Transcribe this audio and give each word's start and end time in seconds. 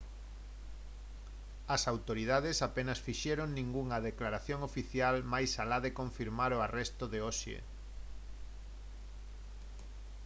as 1.75 1.81
autoridades 1.93 2.57
apenas 2.69 2.99
fixeron 3.07 3.49
ningunha 3.59 4.03
declaración 4.09 4.59
oficial 4.69 5.15
máis 5.33 5.51
alá 5.61 5.77
de 5.85 5.95
confirmar 5.99 6.51
o 6.57 6.63
arresto 6.67 7.03
de 7.13 7.19
hoxe 7.25 7.57